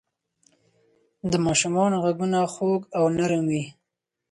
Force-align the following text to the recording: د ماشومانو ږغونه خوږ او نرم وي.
د 1.31 1.33
ماشومانو 1.45 1.95
ږغونه 2.03 2.39
خوږ 2.53 2.81
او 2.97 3.03
نرم 3.17 3.43
وي. 3.51 3.63